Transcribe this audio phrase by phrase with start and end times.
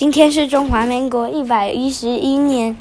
[0.00, 2.74] 今天是中华民国一百一十一年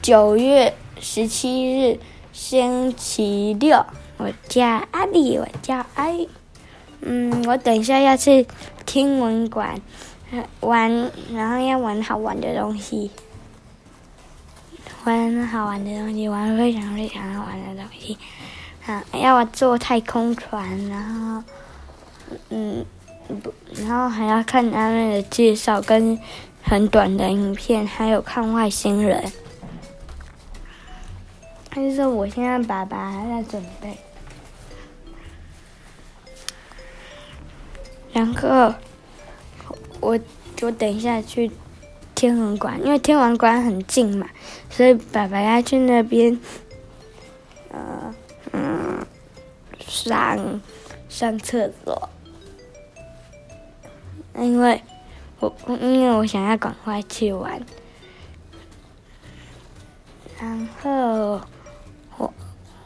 [0.00, 2.00] 九月十七日，
[2.32, 3.84] 星期六。
[4.16, 6.30] 我叫阿丽，我叫阿丽。
[7.02, 8.46] 嗯，我等一下要去
[8.86, 9.78] 天文馆
[10.60, 10.90] 玩，
[11.34, 13.10] 然后要玩好玩的东西，
[15.04, 18.16] 玩好玩的东西，玩非常非常好玩的东西。
[18.86, 21.42] 啊，要我坐太空船，然后，
[22.48, 22.86] 嗯。
[23.42, 26.18] 不，然后还要看他们的介绍跟
[26.62, 29.32] 很短的影片，还有看外星人。
[31.74, 33.96] 但是我现在爸爸还在准备，
[38.12, 38.72] 然后
[40.00, 40.18] 我
[40.62, 41.50] 我等一下去
[42.14, 44.28] 天文馆，因为天文馆很近嘛，
[44.70, 46.38] 所以爸爸要去那边，
[47.70, 48.14] 呃
[48.52, 49.04] 嗯，
[49.80, 50.60] 上
[51.08, 52.08] 上厕所。
[54.36, 54.82] 因为
[55.40, 57.60] 我因为我想要赶快去玩，
[60.40, 61.40] 然后
[62.16, 62.32] 我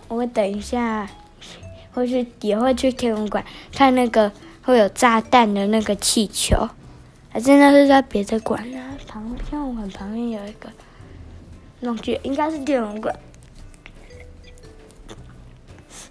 [0.09, 1.09] 我等一下
[1.93, 4.31] 会去也会去天文馆看那个
[4.63, 6.69] 会有炸弹的那个气球，
[7.31, 8.79] 还是那是在别的馆呢？
[9.07, 10.69] 旁天文馆旁边有一个
[11.81, 13.19] 弄具，应该是天文馆，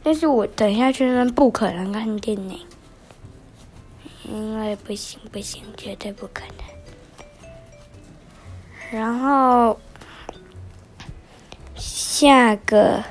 [0.02, 2.60] 但是我等一下去那边不可能看电影。
[4.28, 6.56] 因为不行不行，绝对不可能。
[8.92, 9.80] 然后
[11.76, 13.04] 下个，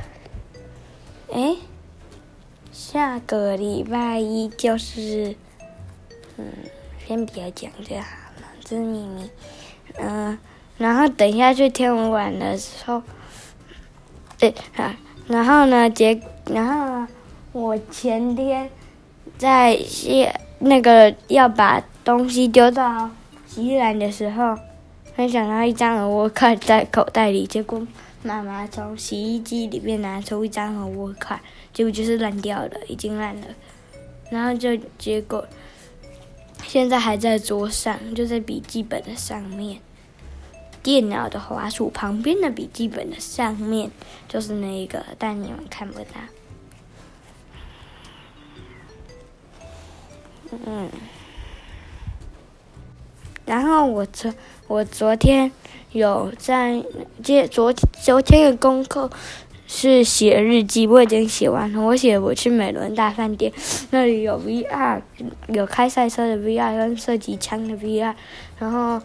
[1.32, 1.56] 哎，
[2.72, 5.36] 下个礼拜一就是，
[6.36, 6.52] 嗯，
[7.06, 8.02] 先不要讲就好
[8.40, 9.30] 了，这是秘密。
[9.98, 10.38] 嗯，
[10.76, 13.02] 然后等一下去天文馆的时候，
[14.38, 14.94] 对啊，
[15.28, 17.08] 然后呢，结，然后呢，
[17.52, 18.70] 我前天
[19.38, 20.40] 在下。
[20.58, 23.10] 那个要把东西丢到
[23.46, 24.56] 洗衣篮的时候，
[25.14, 27.86] 没想到一张欧沃卡在口袋里，结果
[28.22, 31.40] 妈妈从洗衣机里面拿出一张欧沃卡，
[31.72, 33.46] 结果就是烂掉了，已经烂了。
[34.30, 35.46] 然后就结果
[36.64, 39.78] 现在还在桌上，就在笔记本的上面，
[40.82, 43.90] 电脑的滑鼠旁边的笔记本的上面，
[44.28, 46.06] 就是那一个，但你们看不到。
[50.64, 50.88] 嗯，
[53.44, 54.32] 然后我昨
[54.66, 55.50] 我昨天
[55.92, 56.82] 有在
[57.22, 59.10] 接昨昨天的功课
[59.66, 61.80] 是写日记，我已经写完了。
[61.80, 63.52] 我写我去美伦大饭店，
[63.90, 65.02] 那里有 VR，
[65.48, 68.14] 有开赛车的 VR 跟射击枪的 VR，
[68.58, 69.00] 然后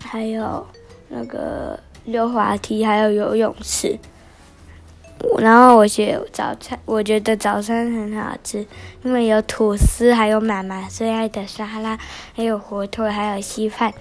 [0.00, 0.66] 还有
[1.08, 3.98] 那个溜滑梯，还有游泳池。
[5.40, 8.66] 然后我写早餐，我觉得早餐很好吃，
[9.02, 11.98] 因为有吐司，还有妈妈最爱的沙拉，
[12.34, 13.92] 还有火腿，还有稀饭，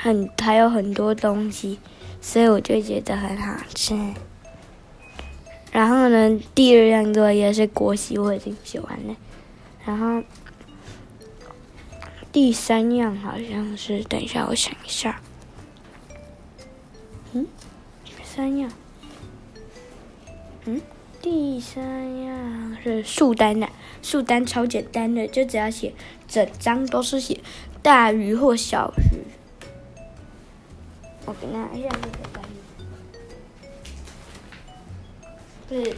[0.00, 1.78] 很还有很多东西，
[2.20, 3.96] 所以我就觉得很好吃。
[5.72, 9.16] 然后呢，第二样作业是国习，我已经写完了。
[9.84, 10.22] 然后
[12.32, 15.20] 第三样好像是，等一下我想一下，
[17.32, 17.46] 嗯，
[18.22, 18.70] 三样。
[21.22, 23.68] 第三样是数单的，
[24.02, 25.92] 数单超简单的，就只要写
[26.26, 27.40] 整张都是写
[27.82, 29.20] 大于或小于。
[31.26, 32.42] 我给拿一下这个单，
[35.68, 35.96] 是，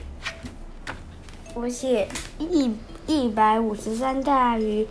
[1.54, 2.08] 我写
[2.38, 2.74] 一
[3.06, 4.86] 一百五十三大于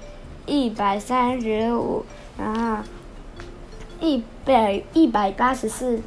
[0.45, 2.05] 一百三十五，
[2.37, 2.83] 然后
[3.99, 6.01] 一百一百八十四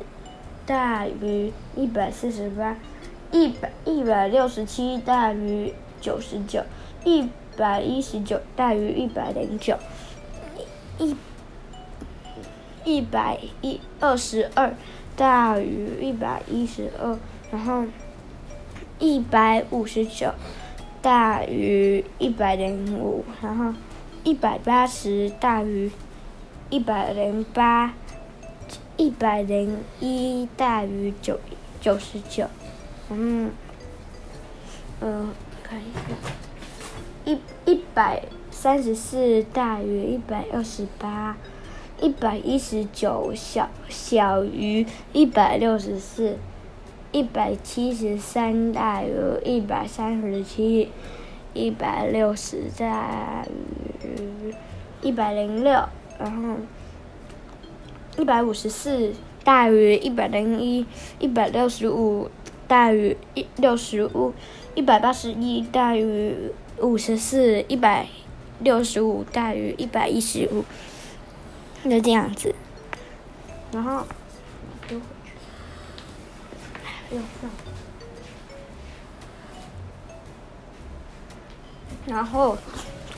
[0.65, 2.77] 大于一百四十八。
[3.35, 6.63] 一百一百六十七大于九十九，
[7.05, 9.77] 一百一十九大于一百零九，
[10.99, 11.17] 一
[12.85, 14.73] 一百一二十二
[15.17, 17.19] 大于一百一十二，
[17.51, 17.85] 然后
[19.01, 20.31] 一百五十九
[21.03, 23.75] 大于一百零五，然后
[24.23, 25.91] 一百八十大于
[26.71, 27.95] 一百零八，
[28.97, 31.41] 一百零一大于九
[31.81, 32.47] 九十九。
[33.11, 33.51] 嗯，
[35.01, 35.31] 嗯，
[35.63, 36.01] 看一下，
[37.27, 41.37] 一一百三十四大于一百二十八，
[42.01, 46.39] 一百一十九小小于一百六十四，
[47.13, 49.11] 一百七十三大于
[49.45, 50.91] 一百三十七，
[51.53, 53.47] 一百六十大
[54.03, 54.55] 于
[55.03, 55.73] 一百零六，
[56.19, 56.57] 然后
[58.17, 59.13] 一百五十四
[59.45, 60.87] 大于一百零一，
[61.19, 62.31] 一百六十五。
[62.67, 64.33] 大于一六十五，
[64.75, 66.35] 一百八十一大于
[66.81, 68.07] 五十四，一百
[68.61, 70.65] 六十五大于一百一十五，
[71.89, 72.55] 就这样子，
[73.73, 74.05] 然后，
[82.07, 82.57] 然后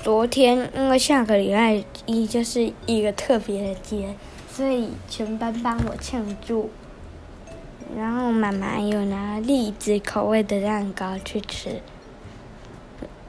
[0.03, 4.15] 昨天因为下个礼拜一就是一个特别的节，
[4.51, 6.71] 所以全班帮我庆祝。
[7.95, 11.83] 然后妈妈又拿栗子口味的蛋糕去吃。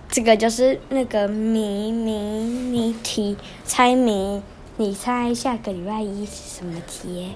[0.10, 4.42] 这个就是那个谜谜谜题猜谜，
[4.78, 7.32] 你猜下个礼拜一是什么节？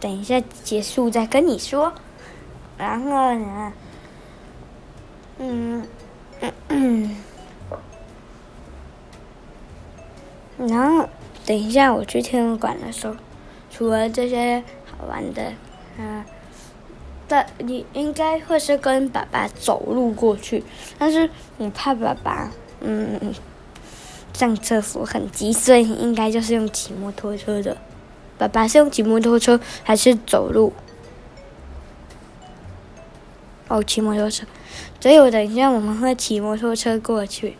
[0.00, 1.92] 等一下结束再跟你说。
[2.76, 3.72] 然后呢，
[5.38, 5.86] 嗯
[6.40, 7.16] 嗯嗯，
[10.58, 11.08] 然后
[11.46, 13.14] 等一下我去天文馆的时候，
[13.70, 14.62] 除了这些
[15.06, 15.52] 玩的，
[15.98, 16.24] 嗯。
[17.30, 20.64] 但你应该会是跟爸爸走路过去，
[20.98, 21.28] 但是
[21.58, 22.50] 我怕爸爸，
[22.80, 23.34] 嗯，
[24.32, 27.76] 上厕所很急，所以应该就是用骑摩托车的。
[28.38, 30.72] 爸爸是用骑摩托车还是走路？
[33.68, 34.46] 哦，骑摩托车。
[34.98, 37.58] 所以我等一下我们会骑摩托车过去。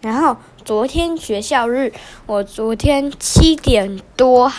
[0.00, 1.92] 然后昨天学校日，
[2.26, 4.52] 我昨天七点多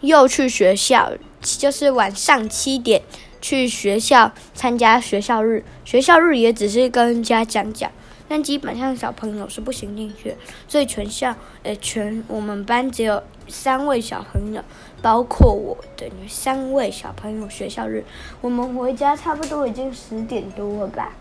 [0.00, 1.12] 又去学校。
[1.40, 3.00] 就是晚上七点
[3.40, 7.92] 去学校参加学校日，学校日也只是跟家长讲，
[8.26, 10.34] 但基本上小朋友是不行进去，
[10.66, 14.60] 所以全校呃全我们班只有三位小朋友，
[15.00, 18.04] 包括我等于三位小朋友学校日，
[18.40, 21.12] 我们回家差不多已经十点多了吧，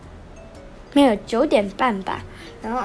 [0.93, 2.23] 没有九点半吧，
[2.63, 2.81] 然后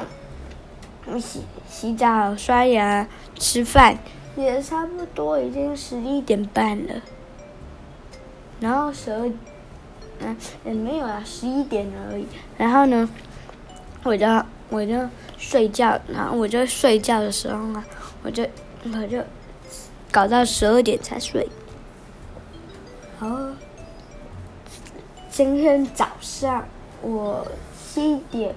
[1.20, 3.98] 洗洗澡、刷牙、吃饭，
[4.36, 6.94] 也差不多已经十一点半了。
[8.60, 9.32] 然后十二，
[10.20, 12.26] 嗯，也没有啊，十一点而已。
[12.56, 13.08] 然后呢，
[14.04, 14.26] 我就
[14.70, 14.94] 我就
[15.36, 17.84] 睡觉，然后我就睡觉的时候啊，
[18.22, 18.46] 我就
[18.84, 19.22] 我就
[20.10, 21.48] 搞到十二点才睡。
[23.20, 23.38] 然后
[25.30, 26.64] 今天早上
[27.00, 27.46] 我
[27.76, 28.54] 七点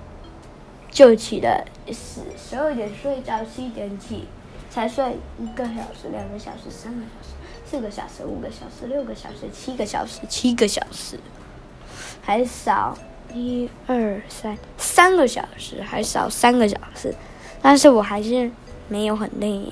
[0.95, 4.23] 就起了，十十二点睡觉，七点起
[4.69, 7.35] 才睡一个小时、两个小时、三个小时。
[7.67, 11.19] 四个小时、五个小时、六个小时、七个小时、七个小时，
[12.21, 12.97] 还少
[13.33, 17.13] 一二三三个小时，还少三个小时，
[17.61, 18.49] 但是我还是
[18.87, 19.65] 没有很累。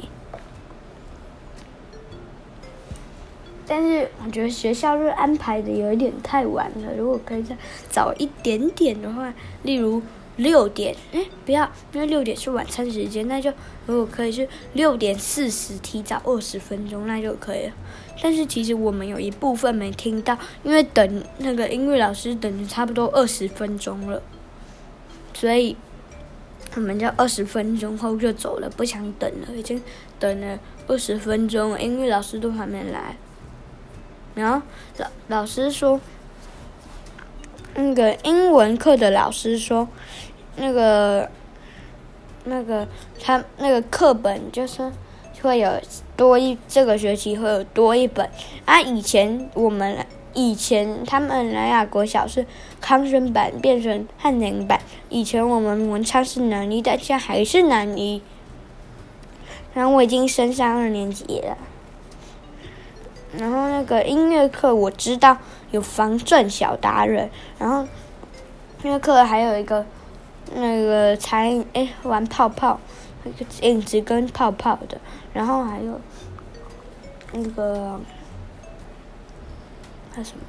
[3.65, 7.55] 但是我觉得学校日安排的有一点太晚了，如果可以再
[7.89, 9.31] 早一点点的话，
[9.61, 10.01] 例如
[10.37, 13.51] 六点，哎，不要，因为六点是晚餐时间，那就
[13.85, 17.73] 如果可以是六点四十，提早二十分钟，那就可以了。
[18.21, 24.21] 但是其实我们有一部分没听到，因为等那个音乐老师等了差不多二十分钟了，
[25.33, 25.75] 所以
[26.75, 29.81] 我们就二十分钟后就走了，不想等了，已经
[30.19, 33.17] 等了二十分钟，音乐老师都还没来。
[34.35, 34.65] 然后
[34.97, 35.99] 老老师说，
[37.75, 39.87] 那个英文课的老师说，
[40.55, 41.29] 那个
[42.45, 42.87] 那个
[43.21, 44.91] 他那个课本就是。
[45.41, 45.69] 会有
[46.15, 48.29] 多一这个学期会有多一本
[48.63, 48.79] 啊！
[48.79, 49.97] 以前我们
[50.33, 52.45] 以前他们南亚国小是
[52.79, 54.79] 康生版变成汉宁版，
[55.09, 58.21] 以前我们文昌是南一，但现在还是南一。
[59.73, 61.57] 然后我已经升上二年级了。
[63.37, 65.37] 然后那个音乐课我知道
[65.71, 67.83] 有防震小达人，然后
[68.83, 69.85] 音乐课还有一个
[70.55, 72.79] 那个才哎玩泡泡。
[73.25, 74.99] 一个影子跟泡泡的，
[75.31, 75.97] 然后还有
[77.31, 77.97] 那个
[80.11, 80.43] 还有什么？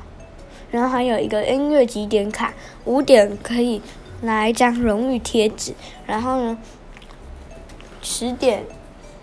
[0.73, 2.53] 然后还有一个音乐几点卡，
[2.85, 3.81] 五点可以
[4.23, 5.73] 拿一张荣誉贴纸，
[6.05, 6.59] 然后呢，
[8.03, 8.65] 十点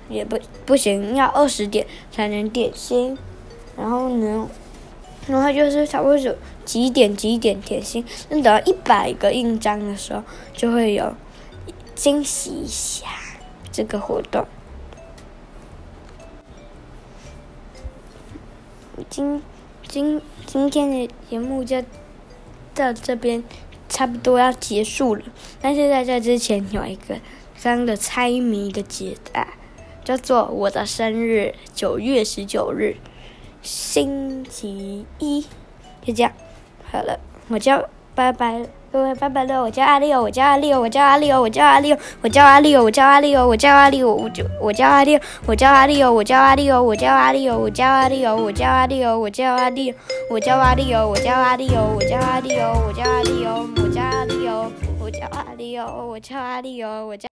[0.08, 3.18] 也不不行，要二十点才能点心，
[3.78, 4.48] 然后呢，
[5.28, 6.36] 然后就是差不多有
[6.66, 10.24] 几点几点点心，那等到一百个印章的时候，
[10.54, 11.14] 就会有
[11.96, 13.08] 惊喜一下。
[13.74, 14.46] 这个活动，
[19.10, 19.42] 今
[19.88, 21.82] 今今天的节目就
[22.76, 23.42] 到这边，
[23.88, 25.24] 差不多要结束了。
[25.62, 27.16] 但是在这之前有一个
[27.58, 29.48] 这样的猜谜的解答，
[30.04, 32.98] 叫做我的生日九月十九日，
[33.62, 35.46] 星期一，
[36.04, 36.32] 就这样，
[36.92, 37.84] 好了，我叫
[38.16, 38.66] 拜拜。
[38.92, 49.96] 各位拜拜了，我叫阿丽哦，我叫阿丽哦，我叫阿丽哦，我叫阿丽哦，我叫阿丽哦，我叫阿丽哦，我叫阿丽哦，我就我叫阿丽哦，我叫阿丽哦，我叫阿丽哦，我叫阿丽哦，我叫阿丽哦，我叫阿丽哦，我叫阿丽，
[50.30, 57.31] 我叫阿丽欧，我叫阿丽哦，我叫阿丽哦，我叫阿丽哦，我叫阿丽哦，我叫阿丽哦，我叫阿丽欧，我叫。